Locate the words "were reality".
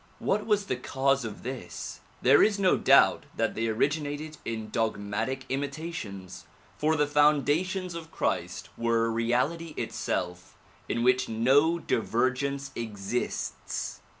8.75-9.75